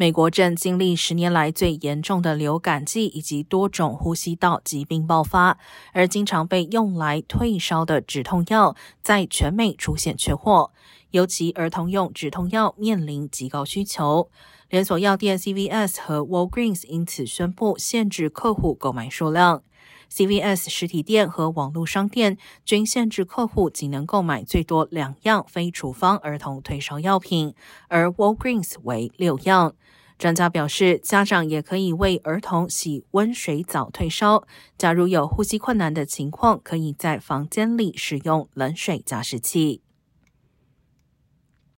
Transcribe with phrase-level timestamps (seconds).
[0.00, 5.58] 美国正经历十年来最严重的流感季，以及多种呼吸道疾病爆发，
[5.92, 10.70] 而经常被用来退烧的止痛药在全美出现缺货，
[11.10, 14.30] 尤其儿童用止痛药面临极高需求。
[14.70, 19.64] 连锁药店 CVS 和 Walgreens 因此宣布限制客户购买数量。
[20.12, 27.54] CVS 实体店和网络商店均限制客户仅能购买最多两样非处方儿童退烧药品，
[27.88, 29.74] 而 Walgreens 为六样。
[30.18, 34.44] 专家表示，家长也可以为儿童洗温水澡退烧。
[34.76, 39.82] 假如有呼吸困难的情况，可以在房间里使用冷水加湿器。